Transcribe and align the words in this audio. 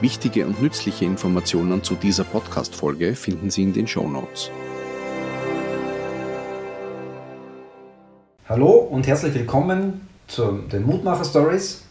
Wichtige 0.00 0.44
und 0.46 0.60
nützliche 0.60 1.04
Informationen 1.04 1.82
zu 1.82 1.94
dieser 1.94 2.24
Podcast-Folge 2.24 3.14
finden 3.14 3.50
Sie 3.50 3.62
in 3.62 3.72
den 3.72 3.86
Show 3.86 4.08
Notes. 4.08 4.50
Hallo 8.48 8.72
und 8.72 9.06
herzlich 9.06 9.34
willkommen 9.34 10.06
zu 10.26 10.58
den 10.70 10.84
Mutmacher 10.84 11.24
Stories. 11.24 11.84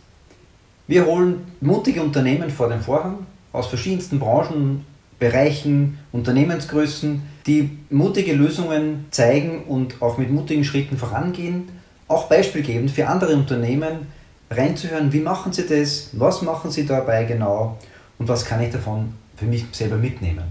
Wir 0.86 1.06
holen 1.06 1.46
mutige 1.62 2.04
Unternehmen 2.04 2.50
vor 2.50 2.68
den 2.68 2.82
Vorhang 2.82 3.26
aus 3.54 3.68
verschiedensten 3.68 4.20
Branchen, 4.20 4.86
Bereichen, 5.18 5.98
Unternehmensgrößen, 6.12 7.22
die 7.48 7.78
mutige 7.90 8.34
Lösungen 8.34 9.06
zeigen 9.12 9.64
und 9.64 10.02
auch 10.02 10.18
mit 10.18 10.30
mutigen 10.30 10.66
Schritten 10.66 10.98
vorangehen, 10.98 11.70
auch 12.10 12.28
beispielgebend 12.28 12.92
für 12.92 13.08
andere 13.08 13.34
Unternehmen 13.34 14.08
reinzuhören, 14.52 15.14
wie 15.14 15.22
machen 15.22 15.54
sie 15.54 15.66
das, 15.66 16.10
was 16.12 16.42
machen 16.42 16.70
sie 16.70 16.86
dabei 16.86 17.24
genau 17.24 17.78
und 18.20 18.28
was 18.28 18.46
kann 18.46 18.62
ich 18.62 18.72
davon 18.72 19.14
für 19.36 19.46
mich 19.46 19.66
selber 19.72 19.98
mitnehmen. 19.98 20.46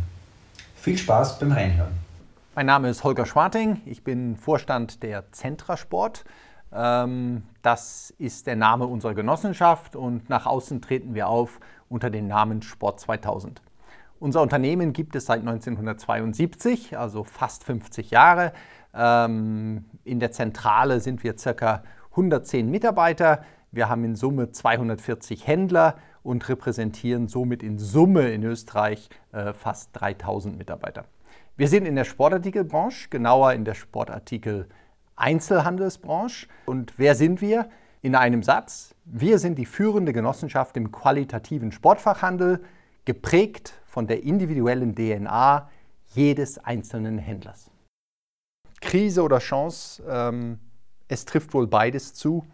Viel 0.76 0.98
Spaß 0.98 1.38
beim 1.38 1.52
Reinhören. 1.52 1.92
Mein 2.54 2.66
Name 2.66 2.90
ist 2.90 3.04
Holger 3.04 3.24
Schwarting, 3.24 3.80
ich 3.86 4.04
bin 4.04 4.36
Vorstand 4.36 5.02
der 5.02 5.30
Zentrasport. 5.32 6.24
Ähm, 6.72 7.42
das 7.62 8.12
ist 8.18 8.46
der 8.46 8.56
Name 8.56 8.86
unserer 8.86 9.14
Genossenschaft 9.14 9.96
und 9.96 10.28
nach 10.28 10.46
außen 10.46 10.82
treten 10.82 11.14
wir 11.14 11.28
auf 11.28 11.60
unter 11.88 12.10
dem 12.10 12.26
Namen 12.26 12.62
Sport 12.62 13.00
2000. 13.00 13.62
Unser 14.18 14.42
Unternehmen 14.42 14.92
gibt 14.92 15.16
es 15.16 15.26
seit 15.26 15.40
1972, 15.40 16.96
also 16.96 17.24
fast 17.24 17.64
50 17.64 18.10
Jahre. 18.10 18.52
Ähm, 18.94 19.84
in 20.04 20.20
der 20.20 20.32
Zentrale 20.32 21.00
sind 21.00 21.24
wir 21.24 21.34
ca. 21.34 21.82
110 22.10 22.70
Mitarbeiter. 22.70 23.42
Wir 23.70 23.88
haben 23.88 24.04
in 24.04 24.16
Summe 24.16 24.52
240 24.52 25.46
Händler 25.46 25.96
und 26.22 26.48
repräsentieren 26.48 27.28
somit 27.28 27.62
in 27.62 27.78
Summe 27.78 28.30
in 28.30 28.42
Österreich 28.44 29.08
äh, 29.32 29.52
fast 29.52 29.90
3000 29.94 30.56
Mitarbeiter. 30.56 31.04
Wir 31.56 31.68
sind 31.68 31.86
in 31.86 31.96
der 31.96 32.04
Sportartikelbranche, 32.04 33.08
genauer 33.10 33.52
in 33.52 33.64
der 33.64 33.74
Sportartikel 33.74 34.68
Einzelhandelsbranche. 35.16 36.48
Und 36.66 36.94
wer 36.98 37.14
sind 37.14 37.40
wir? 37.40 37.68
In 38.00 38.16
einem 38.16 38.42
Satz, 38.42 38.94
wir 39.04 39.38
sind 39.38 39.58
die 39.58 39.66
führende 39.66 40.12
Genossenschaft 40.12 40.76
im 40.76 40.90
qualitativen 40.90 41.70
Sportfachhandel, 41.70 42.64
geprägt 43.04 43.74
von 43.84 44.06
der 44.06 44.24
individuellen 44.24 44.94
DNA 44.94 45.70
jedes 46.14 46.58
einzelnen 46.58 47.18
Händlers. 47.18 47.70
Krise 48.80 49.22
oder 49.22 49.38
Chance, 49.38 50.02
ähm, 50.08 50.58
es 51.08 51.24
trifft 51.24 51.54
wohl 51.54 51.66
beides 51.66 52.14
zu. 52.14 52.44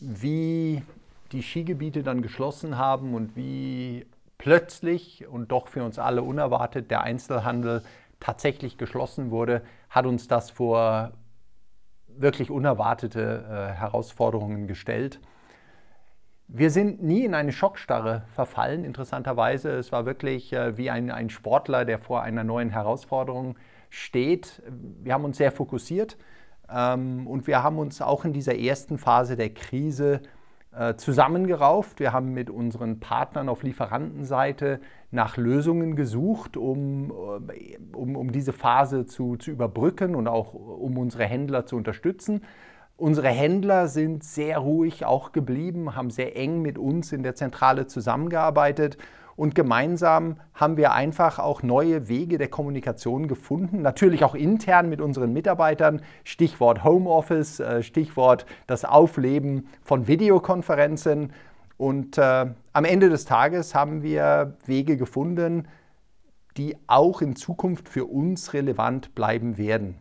Wie 0.00 0.82
die 1.32 1.42
Skigebiete 1.42 2.02
dann 2.02 2.22
geschlossen 2.22 2.78
haben 2.78 3.14
und 3.14 3.36
wie 3.36 4.06
plötzlich 4.38 5.26
und 5.26 5.50
doch 5.52 5.68
für 5.68 5.84
uns 5.84 5.98
alle 5.98 6.22
unerwartet 6.22 6.90
der 6.90 7.02
Einzelhandel 7.02 7.82
tatsächlich 8.20 8.78
geschlossen 8.78 9.30
wurde, 9.30 9.62
hat 9.90 10.06
uns 10.06 10.28
das 10.28 10.50
vor 10.50 11.12
wirklich 12.08 12.50
unerwartete 12.50 13.44
äh, 13.48 13.74
Herausforderungen 13.74 14.66
gestellt. 14.66 15.20
Wir 16.48 16.70
sind 16.70 17.02
nie 17.02 17.24
in 17.24 17.34
eine 17.34 17.52
Schockstarre 17.52 18.24
verfallen, 18.32 18.84
interessanterweise. 18.84 19.70
Es 19.72 19.92
war 19.92 20.06
wirklich 20.06 20.52
äh, 20.52 20.76
wie 20.76 20.90
ein, 20.90 21.10
ein 21.10 21.30
Sportler, 21.30 21.84
der 21.84 21.98
vor 21.98 22.22
einer 22.22 22.42
neuen 22.42 22.70
Herausforderung 22.70 23.56
steht. 23.90 24.62
Wir 25.02 25.12
haben 25.12 25.24
uns 25.24 25.36
sehr 25.36 25.52
fokussiert 25.52 26.16
ähm, 26.70 27.26
und 27.26 27.46
wir 27.46 27.62
haben 27.62 27.78
uns 27.78 28.00
auch 28.00 28.24
in 28.24 28.32
dieser 28.32 28.58
ersten 28.58 28.98
Phase 28.98 29.36
der 29.36 29.50
Krise 29.50 30.22
zusammengerauft. 30.96 31.98
Wir 31.98 32.12
haben 32.12 32.34
mit 32.34 32.50
unseren 32.50 33.00
Partnern 33.00 33.48
auf 33.48 33.62
Lieferantenseite 33.62 34.80
nach 35.10 35.36
Lösungen 35.36 35.96
gesucht, 35.96 36.56
um, 36.56 37.10
äh, 37.50 37.78
um, 37.94 38.16
um 38.16 38.32
diese 38.32 38.52
Phase 38.52 39.06
zu, 39.06 39.36
zu 39.36 39.50
überbrücken 39.50 40.14
und 40.14 40.28
auch 40.28 40.54
um 40.54 40.98
unsere 40.98 41.24
Händler 41.24 41.66
zu 41.66 41.76
unterstützen. 41.76 42.42
Unsere 42.96 43.28
Händler 43.28 43.88
sind 43.88 44.24
sehr 44.24 44.58
ruhig 44.58 45.04
auch 45.04 45.32
geblieben, 45.32 45.94
haben 45.94 46.10
sehr 46.10 46.36
eng 46.36 46.62
mit 46.62 46.78
uns 46.78 47.12
in 47.12 47.22
der 47.22 47.34
Zentrale 47.34 47.86
zusammengearbeitet 47.86 48.98
und 49.38 49.54
gemeinsam 49.54 50.40
haben 50.52 50.76
wir 50.76 50.94
einfach 50.94 51.38
auch 51.38 51.62
neue 51.62 52.08
Wege 52.08 52.38
der 52.38 52.48
Kommunikation 52.48 53.28
gefunden. 53.28 53.82
Natürlich 53.82 54.24
auch 54.24 54.34
intern 54.34 54.88
mit 54.88 55.00
unseren 55.00 55.32
Mitarbeitern. 55.32 56.02
Stichwort 56.24 56.82
Homeoffice, 56.82 57.60
äh, 57.60 57.84
Stichwort 57.84 58.46
das 58.66 58.84
Aufleben 58.84 59.68
von 59.84 60.08
Videokonferenzen. 60.08 61.32
Und 61.76 62.18
äh, 62.18 62.46
am 62.72 62.84
Ende 62.84 63.10
des 63.10 63.26
Tages 63.26 63.76
haben 63.76 64.02
wir 64.02 64.56
Wege 64.66 64.96
gefunden, 64.96 65.68
die 66.56 66.76
auch 66.88 67.22
in 67.22 67.36
Zukunft 67.36 67.88
für 67.88 68.06
uns 68.06 68.54
relevant 68.54 69.14
bleiben 69.14 69.56
werden. 69.56 69.98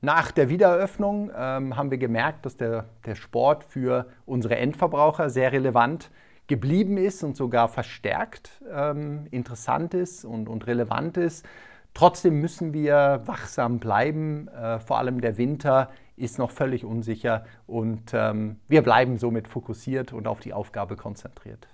Nach 0.00 0.32
der 0.32 0.48
Wiedereröffnung 0.48 1.30
ähm, 1.32 1.76
haben 1.76 1.92
wir 1.92 1.98
gemerkt, 1.98 2.44
dass 2.44 2.56
der, 2.56 2.86
der 3.06 3.14
Sport 3.14 3.62
für 3.62 4.06
unsere 4.26 4.56
Endverbraucher 4.56 5.30
sehr 5.30 5.52
relevant 5.52 6.06
ist 6.06 6.12
geblieben 6.48 6.96
ist 6.96 7.22
und 7.22 7.36
sogar 7.36 7.68
verstärkt 7.68 8.50
ähm, 8.72 9.26
interessant 9.30 9.94
ist 9.94 10.24
und, 10.24 10.48
und 10.48 10.66
relevant 10.66 11.16
ist. 11.16 11.46
Trotzdem 11.94 12.40
müssen 12.40 12.72
wir 12.72 13.22
wachsam 13.26 13.78
bleiben. 13.78 14.48
Äh, 14.48 14.80
vor 14.80 14.98
allem 14.98 15.20
der 15.20 15.36
Winter 15.38 15.90
ist 16.16 16.38
noch 16.38 16.50
völlig 16.50 16.84
unsicher 16.84 17.44
und 17.66 18.12
ähm, 18.12 18.56
wir 18.66 18.82
bleiben 18.82 19.18
somit 19.18 19.46
fokussiert 19.46 20.12
und 20.12 20.26
auf 20.26 20.40
die 20.40 20.52
Aufgabe 20.52 20.96
konzentriert. 20.96 21.68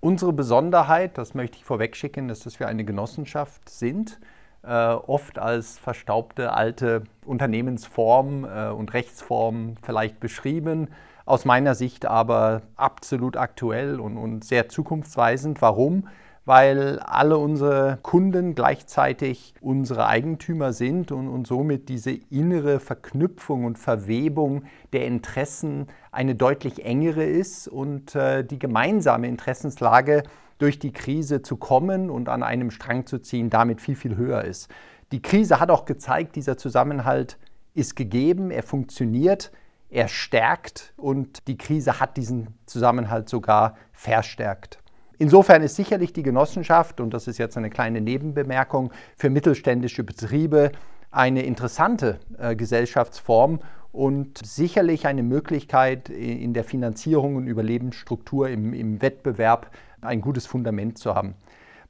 Unsere 0.00 0.32
Besonderheit, 0.32 1.18
das 1.18 1.34
möchte 1.34 1.58
ich 1.58 1.64
vorwegschicken, 1.64 2.28
ist, 2.30 2.46
dass 2.46 2.60
wir 2.60 2.68
eine 2.68 2.84
Genossenschaft 2.84 3.68
sind, 3.68 4.20
äh, 4.62 4.68
oft 4.68 5.38
als 5.38 5.78
verstaubte 5.78 6.52
alte 6.52 7.04
Unternehmensform 7.24 8.44
äh, 8.44 8.68
und 8.68 8.94
Rechtsform 8.94 9.74
vielleicht 9.82 10.20
beschrieben 10.20 10.88
aus 11.26 11.44
meiner 11.44 11.74
Sicht 11.74 12.06
aber 12.06 12.62
absolut 12.76 13.36
aktuell 13.36 14.00
und, 14.00 14.16
und 14.16 14.44
sehr 14.44 14.70
zukunftsweisend. 14.70 15.60
Warum? 15.60 16.04
weil 16.46 17.00
alle 17.00 17.38
unsere 17.38 17.98
Kunden 18.02 18.54
gleichzeitig 18.54 19.52
unsere 19.60 20.06
Eigentümer 20.06 20.72
sind 20.72 21.10
und, 21.10 21.28
und, 21.28 21.46
somit 21.46 21.88
diese 21.88 22.12
innere 22.12 22.78
Verknüpfung 22.78 23.64
und 23.64 23.78
Verwebung 23.80 24.62
der 24.92 25.06
Interessen 25.06 25.88
eine 26.12 26.36
deutlich 26.36 26.84
engere 26.84 27.24
ist 27.24 27.66
und 27.66 28.14
äh, 28.14 28.44
die 28.44 28.60
gemeinsame 28.60 29.26
Interessenslage 29.26 30.22
durch 30.58 30.78
die 30.78 30.92
Krise 30.92 31.42
zu 31.42 31.56
kommen 31.56 32.10
und 32.10 32.28
an 32.28 32.44
einem 32.44 32.70
Strang 32.70 33.06
zu 33.06 33.18
ziehen, 33.18 33.50
damit 33.50 33.80
viel, 33.80 33.96
viel 33.96 34.16
höher 34.16 34.44
ist. 34.44 34.70
Die 35.10 35.20
Krise 35.20 35.58
hat 35.58 35.70
auch 35.70 35.84
gezeigt, 35.84 36.36
dieser 36.36 36.56
Zusammenhalt 36.56 37.38
ist 37.74 37.96
gegeben, 37.96 38.52
er 38.52 38.62
funktioniert, 38.62 39.50
er 39.96 40.08
stärkt 40.08 40.92
und 40.98 41.48
die 41.48 41.56
Krise 41.56 42.00
hat 42.00 42.18
diesen 42.18 42.48
Zusammenhalt 42.66 43.30
sogar 43.30 43.78
verstärkt. 43.92 44.78
Insofern 45.16 45.62
ist 45.62 45.74
sicherlich 45.74 46.12
die 46.12 46.22
Genossenschaft, 46.22 47.00
und 47.00 47.14
das 47.14 47.26
ist 47.26 47.38
jetzt 47.38 47.56
eine 47.56 47.70
kleine 47.70 48.02
Nebenbemerkung, 48.02 48.92
für 49.16 49.30
mittelständische 49.30 50.04
Betriebe 50.04 50.70
eine 51.10 51.44
interessante 51.44 52.20
äh, 52.36 52.54
Gesellschaftsform 52.54 53.60
und 53.90 54.46
sicherlich 54.46 55.06
eine 55.06 55.22
Möglichkeit 55.22 56.10
in 56.10 56.52
der 56.52 56.64
Finanzierung 56.64 57.36
und 57.36 57.46
Überlebensstruktur 57.46 58.50
im, 58.50 58.74
im 58.74 59.00
Wettbewerb 59.00 59.70
ein 60.02 60.20
gutes 60.20 60.44
Fundament 60.44 60.98
zu 60.98 61.14
haben. 61.14 61.36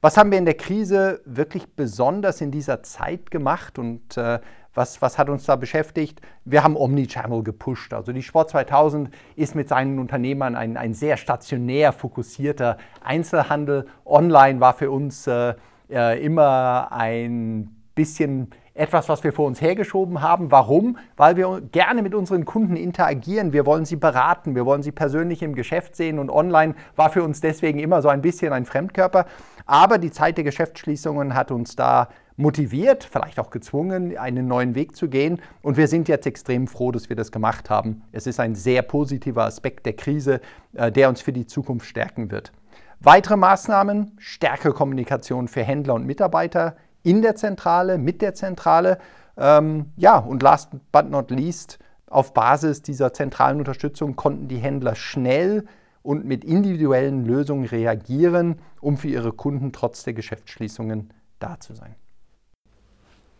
Was 0.00 0.16
haben 0.16 0.30
wir 0.30 0.38
in 0.38 0.44
der 0.44 0.54
Krise 0.54 1.22
wirklich 1.24 1.74
besonders 1.74 2.40
in 2.40 2.52
dieser 2.52 2.84
Zeit 2.84 3.32
gemacht 3.32 3.80
und 3.80 4.16
äh, 4.16 4.38
was, 4.76 5.00
was 5.02 5.18
hat 5.18 5.28
uns 5.28 5.44
da 5.44 5.56
beschäftigt? 5.56 6.20
Wir 6.44 6.62
haben 6.62 6.76
Omnichannel 6.76 7.42
gepusht. 7.42 7.92
Also 7.92 8.12
die 8.12 8.22
Sport 8.22 8.50
2000 8.50 9.10
ist 9.34 9.54
mit 9.54 9.68
seinen 9.68 9.98
Unternehmern 9.98 10.54
ein, 10.54 10.76
ein 10.76 10.94
sehr 10.94 11.16
stationär 11.16 11.92
fokussierter 11.92 12.76
Einzelhandel. 13.02 13.86
Online 14.04 14.60
war 14.60 14.74
für 14.74 14.90
uns 14.90 15.26
äh, 15.26 15.54
äh, 15.90 16.24
immer 16.24 16.88
ein 16.92 17.74
bisschen 17.94 18.50
etwas, 18.76 19.08
was 19.08 19.24
wir 19.24 19.32
vor 19.32 19.46
uns 19.46 19.60
hergeschoben 19.60 20.20
haben. 20.20 20.50
Warum? 20.50 20.98
Weil 21.16 21.36
wir 21.36 21.62
gerne 21.72 22.02
mit 22.02 22.14
unseren 22.14 22.44
Kunden 22.44 22.76
interagieren. 22.76 23.52
Wir 23.52 23.66
wollen 23.66 23.84
sie 23.84 23.96
beraten, 23.96 24.54
wir 24.54 24.66
wollen 24.66 24.82
sie 24.82 24.92
persönlich 24.92 25.42
im 25.42 25.54
Geschäft 25.54 25.96
sehen 25.96 26.18
und 26.18 26.30
online 26.30 26.74
war 26.94 27.10
für 27.10 27.22
uns 27.22 27.40
deswegen 27.40 27.78
immer 27.78 28.02
so 28.02 28.08
ein 28.08 28.22
bisschen 28.22 28.52
ein 28.52 28.66
Fremdkörper. 28.66 29.26
Aber 29.64 29.98
die 29.98 30.10
Zeit 30.10 30.36
der 30.36 30.44
Geschäftsschließungen 30.44 31.34
hat 31.34 31.50
uns 31.50 31.74
da 31.74 32.08
motiviert, 32.36 33.04
vielleicht 33.10 33.40
auch 33.40 33.50
gezwungen, 33.50 34.16
einen 34.18 34.46
neuen 34.46 34.74
Weg 34.74 34.94
zu 34.94 35.08
gehen. 35.08 35.40
Und 35.62 35.76
wir 35.76 35.88
sind 35.88 36.06
jetzt 36.08 36.26
extrem 36.26 36.66
froh, 36.66 36.92
dass 36.92 37.08
wir 37.08 37.16
das 37.16 37.32
gemacht 37.32 37.70
haben. 37.70 38.02
Es 38.12 38.26
ist 38.26 38.38
ein 38.40 38.54
sehr 38.54 38.82
positiver 38.82 39.44
Aspekt 39.44 39.86
der 39.86 39.94
Krise, 39.94 40.40
äh, 40.74 40.92
der 40.92 41.08
uns 41.08 41.22
für 41.22 41.32
die 41.32 41.46
Zukunft 41.46 41.86
stärken 41.86 42.30
wird. 42.30 42.52
Weitere 43.00 43.36
Maßnahmen, 43.36 44.12
stärkere 44.18 44.72
Kommunikation 44.72 45.48
für 45.48 45.62
Händler 45.62 45.94
und 45.94 46.06
Mitarbeiter 46.06 46.76
in 47.06 47.22
der 47.22 47.36
Zentrale, 47.36 47.98
mit 47.98 48.20
der 48.20 48.34
Zentrale. 48.34 48.98
Ähm, 49.36 49.92
ja, 49.96 50.18
und 50.18 50.42
last 50.42 50.70
but 50.90 51.08
not 51.08 51.30
least, 51.30 51.78
auf 52.08 52.34
Basis 52.34 52.82
dieser 52.82 53.12
zentralen 53.12 53.58
Unterstützung 53.58 54.16
konnten 54.16 54.48
die 54.48 54.58
Händler 54.58 54.96
schnell 54.96 55.64
und 56.02 56.24
mit 56.24 56.44
individuellen 56.44 57.24
Lösungen 57.24 57.64
reagieren, 57.64 58.58
um 58.80 58.96
für 58.96 59.08
ihre 59.08 59.32
Kunden 59.32 59.72
trotz 59.72 60.02
der 60.02 60.14
Geschäftsschließungen 60.14 61.12
da 61.38 61.60
zu 61.60 61.74
sein. 61.74 61.94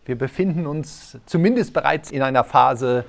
Wir 0.05 0.17
befinden 0.17 0.67
uns 0.67 1.19
zumindest 1.27 1.73
bereits 1.73 2.13
in 2.13 2.23
einer 2.23 2.45
Phase 2.45 3.05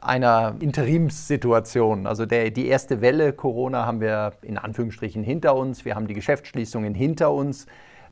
einer 0.00 0.56
Interimssituation. 0.58 2.06
Also 2.06 2.26
der, 2.26 2.50
die 2.50 2.66
erste 2.66 3.00
Welle 3.00 3.32
Corona 3.32 3.86
haben 3.86 4.00
wir 4.00 4.32
in 4.42 4.58
Anführungsstrichen 4.58 5.22
hinter 5.22 5.54
uns. 5.54 5.84
Wir 5.84 5.94
haben 5.94 6.08
die 6.08 6.14
Geschäftsschließungen 6.14 6.94
hinter 6.94 7.32
uns. 7.32 7.66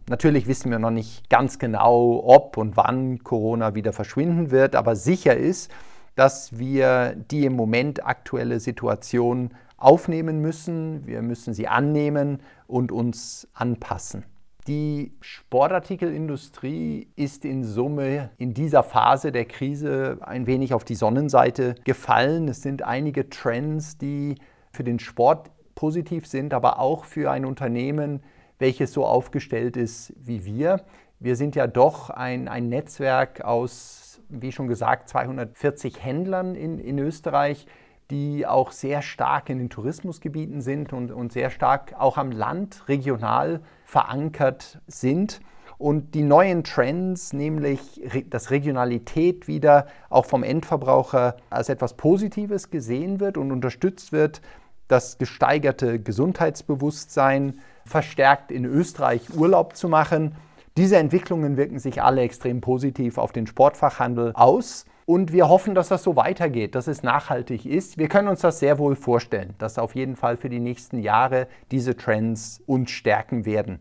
Natürlich 0.08 0.46
wissen 0.46 0.70
wir 0.70 0.78
noch 0.78 0.90
nicht 0.90 1.28
ganz 1.28 1.58
genau, 1.58 2.22
ob 2.24 2.56
und 2.56 2.76
wann 2.76 3.18
Corona 3.22 3.74
wieder 3.74 3.92
verschwinden 3.92 4.50
wird, 4.50 4.74
aber 4.74 4.96
sicher 4.96 5.36
ist, 5.36 5.70
dass 6.14 6.58
wir 6.58 7.14
die 7.30 7.44
im 7.44 7.54
Moment 7.54 8.04
aktuelle 8.06 8.58
Situation 8.58 9.50
aufnehmen 9.76 10.40
müssen. 10.40 11.06
Wir 11.06 11.22
müssen 11.22 11.52
sie 11.52 11.68
annehmen 11.68 12.40
und 12.66 12.90
uns 12.90 13.48
anpassen. 13.52 14.24
Die 14.66 15.12
Sportartikelindustrie 15.20 17.08
ist 17.16 17.44
in 17.44 17.64
Summe 17.64 18.30
in 18.38 18.52
dieser 18.52 18.82
Phase 18.82 19.30
der 19.30 19.44
Krise 19.44 20.18
ein 20.22 20.46
wenig 20.46 20.74
auf 20.74 20.84
die 20.84 20.94
Sonnenseite 20.94 21.74
gefallen. 21.84 22.48
Es 22.48 22.62
sind 22.62 22.82
einige 22.82 23.30
Trends, 23.30 23.96
die 23.96 24.36
für 24.72 24.84
den 24.84 24.98
Sport 24.98 25.50
positiv 25.74 26.26
sind, 26.26 26.52
aber 26.52 26.80
auch 26.80 27.04
für 27.04 27.30
ein 27.30 27.44
Unternehmen, 27.44 28.20
welches 28.58 28.92
so 28.92 29.04
aufgestellt 29.04 29.76
ist 29.76 30.12
wie 30.16 30.44
wir. 30.44 30.84
Wir 31.20 31.36
sind 31.36 31.56
ja 31.56 31.66
doch 31.66 32.10
ein, 32.10 32.48
ein 32.48 32.68
Netzwerk 32.68 33.40
aus, 33.40 34.20
wie 34.28 34.52
schon 34.52 34.68
gesagt, 34.68 35.08
240 35.08 36.04
Händlern 36.04 36.54
in, 36.54 36.78
in 36.78 36.98
Österreich, 36.98 37.66
die 38.10 38.46
auch 38.46 38.72
sehr 38.72 39.02
stark 39.02 39.50
in 39.50 39.58
den 39.58 39.68
Tourismusgebieten 39.68 40.60
sind 40.60 40.92
und, 40.92 41.10
und 41.10 41.32
sehr 41.32 41.50
stark 41.50 41.94
auch 41.98 42.16
am 42.16 42.30
Land 42.30 42.88
regional 42.88 43.60
verankert 43.84 44.80
sind. 44.86 45.40
Und 45.76 46.14
die 46.14 46.22
neuen 46.22 46.64
Trends, 46.64 47.32
nämlich 47.32 48.02
dass 48.30 48.50
Regionalität 48.50 49.46
wieder 49.46 49.86
auch 50.10 50.24
vom 50.24 50.42
Endverbraucher 50.42 51.36
als 51.50 51.68
etwas 51.68 51.94
Positives 51.96 52.70
gesehen 52.70 53.20
wird 53.20 53.36
und 53.36 53.52
unterstützt 53.52 54.10
wird, 54.10 54.40
das 54.88 55.18
gesteigerte 55.18 56.00
Gesundheitsbewusstsein 56.00 57.60
verstärkt 57.84 58.50
in 58.50 58.64
Österreich 58.64 59.34
Urlaub 59.34 59.76
zu 59.76 59.88
machen. 59.88 60.34
Diese 60.76 60.96
Entwicklungen 60.96 61.56
wirken 61.56 61.78
sich 61.78 62.02
alle 62.02 62.22
extrem 62.22 62.60
positiv 62.60 63.18
auf 63.18 63.32
den 63.32 63.46
Sportfachhandel 63.46 64.32
aus. 64.34 64.86
Und 65.06 65.32
wir 65.32 65.48
hoffen, 65.48 65.74
dass 65.74 65.88
das 65.88 66.02
so 66.02 66.16
weitergeht, 66.16 66.74
dass 66.74 66.86
es 66.86 67.02
nachhaltig 67.02 67.64
ist. 67.64 67.96
Wir 67.96 68.08
können 68.08 68.28
uns 68.28 68.42
das 68.42 68.58
sehr 68.58 68.78
wohl 68.78 68.94
vorstellen, 68.94 69.54
dass 69.56 69.78
auf 69.78 69.94
jeden 69.94 70.16
Fall 70.16 70.36
für 70.36 70.50
die 70.50 70.60
nächsten 70.60 70.98
Jahre 70.98 71.48
diese 71.70 71.96
Trends 71.96 72.62
uns 72.66 72.90
stärken 72.90 73.46
werden. 73.46 73.78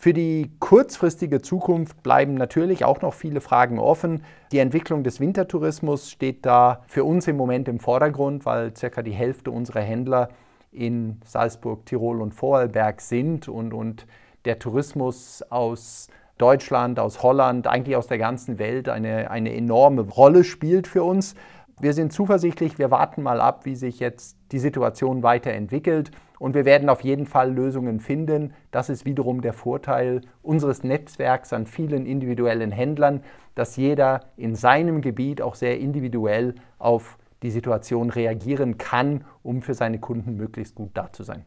Für 0.00 0.12
die 0.12 0.52
kurzfristige 0.60 1.42
Zukunft 1.42 2.04
bleiben 2.04 2.34
natürlich 2.34 2.84
auch 2.84 3.02
noch 3.02 3.14
viele 3.14 3.40
Fragen 3.40 3.80
offen. 3.80 4.22
Die 4.52 4.60
Entwicklung 4.60 5.02
des 5.02 5.18
Wintertourismus 5.18 6.08
steht 6.08 6.46
da 6.46 6.84
für 6.86 7.02
uns 7.02 7.26
im 7.26 7.36
Moment 7.36 7.66
im 7.66 7.80
Vordergrund, 7.80 8.46
weil 8.46 8.76
circa 8.76 9.02
die 9.02 9.10
Hälfte 9.10 9.50
unserer 9.50 9.80
Händler 9.80 10.28
in 10.70 11.20
Salzburg, 11.24 11.84
Tirol 11.84 12.22
und 12.22 12.32
Vorarlberg 12.32 13.00
sind 13.00 13.48
und, 13.48 13.74
und 13.74 14.06
der 14.44 14.60
Tourismus 14.60 15.42
aus 15.50 16.06
Deutschland, 16.38 17.00
aus 17.00 17.24
Holland, 17.24 17.66
eigentlich 17.66 17.96
aus 17.96 18.06
der 18.06 18.18
ganzen 18.18 18.60
Welt 18.60 18.88
eine, 18.88 19.32
eine 19.32 19.52
enorme 19.52 20.02
Rolle 20.02 20.44
spielt 20.44 20.86
für 20.86 21.02
uns. 21.02 21.34
Wir 21.80 21.92
sind 21.92 22.12
zuversichtlich, 22.12 22.78
wir 22.78 22.92
warten 22.92 23.24
mal 23.24 23.40
ab, 23.40 23.64
wie 23.64 23.74
sich 23.74 23.98
jetzt 23.98 24.36
die 24.52 24.60
Situation 24.60 25.24
weiterentwickelt 25.24 26.12
und 26.38 26.54
wir 26.54 26.64
werden 26.64 26.88
auf 26.88 27.02
jeden 27.02 27.26
Fall 27.26 27.52
Lösungen 27.52 28.00
finden. 28.00 28.54
Das 28.70 28.88
ist 28.88 29.04
wiederum 29.04 29.40
der 29.40 29.52
Vorteil 29.52 30.22
unseres 30.42 30.84
Netzwerks 30.84 31.52
an 31.52 31.66
vielen 31.66 32.06
individuellen 32.06 32.70
Händlern, 32.70 33.22
dass 33.54 33.76
jeder 33.76 34.20
in 34.36 34.54
seinem 34.54 35.00
Gebiet 35.00 35.42
auch 35.42 35.54
sehr 35.54 35.78
individuell 35.78 36.54
auf 36.78 37.18
die 37.42 37.50
Situation 37.50 38.10
reagieren 38.10 38.78
kann, 38.78 39.24
um 39.42 39.62
für 39.62 39.74
seine 39.74 39.98
Kunden 39.98 40.36
möglichst 40.36 40.74
gut 40.74 40.90
da 40.94 41.12
zu 41.12 41.22
sein. 41.22 41.44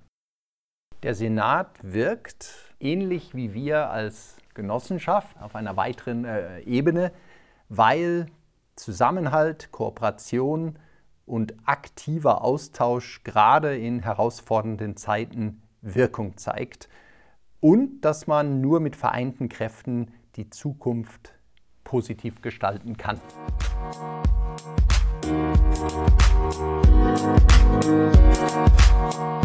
Der 1.04 1.16
Senat 1.16 1.80
wirkt 1.82 2.76
ähnlich 2.80 3.36
wie 3.36 3.54
wir 3.54 3.90
als 3.90 4.38
Genossenschaft 4.54 5.42
auf 5.42 5.56
einer 5.56 5.76
weiteren 5.78 6.26
äh, 6.26 6.60
Ebene, 6.62 7.12
weil 7.70 8.28
Zusammenhalt, 8.76 9.72
Kooperation 9.72 10.78
und 11.31 11.56
aktiver 11.63 12.44
Austausch 12.44 13.24
gerade 13.24 13.78
in 13.78 14.01
herausfordernden 14.01 14.98
Zeiten 14.98 15.62
Wirkung 15.81 16.36
zeigt 16.36 16.89
und 17.62 18.01
dass 18.01 18.28
man 18.28 18.60
nur 18.60 18.81
mit 18.81 18.98
vereinten 18.98 19.48
Kräften 19.48 20.12
die 20.36 20.50
Zukunft 20.50 21.33
positiv 21.86 22.42
gestalten 22.42 22.98
kann. 22.98 23.22
Musik 27.81 29.41